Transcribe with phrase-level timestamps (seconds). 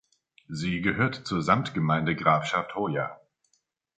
[0.49, 3.21] Sie gehört zur Samtgemeinde Grafschaft Hoya.